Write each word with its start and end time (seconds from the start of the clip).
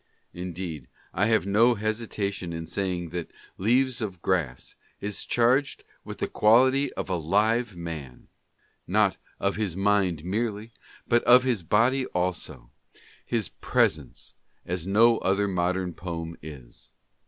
Indeed, 0.33 0.87
I 1.13 1.27
have 1.27 1.45
no 1.45 1.75
hesitation 1.75 2.53
in 2.53 2.65
saying 2.65 3.09
that" 3.09 3.29
Leaves 3.69 4.01
of 4.01 4.19
Grass" 4.19 4.73
is 5.09 5.27
charged 5.27 5.83
with 6.03 6.17
the 6.17 6.27
quality 6.27 6.91
of 6.93 7.07
a 7.07 7.15
live 7.17 7.75
man— 7.75 8.27
not 8.97 9.17
of 9.39 9.57
his 9.57 9.77
mind 9.77 10.25
merely, 10.25 10.71
but 11.07 11.23
of 11.25 11.43
his 11.43 11.61
body 11.61 12.07
also, 12.07 12.71
his 13.27 13.49
56 13.49 13.51
LETTERS. 13.67 13.71
presence— 13.85 14.33
as 14.73 14.87
no 14.87 15.19
other 15.19 15.47
modern 15.47 15.93
poem 15.93 16.35
is. 16.41 16.89